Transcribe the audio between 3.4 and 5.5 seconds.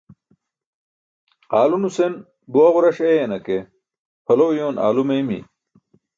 ke phalo uyoon alo meeymi.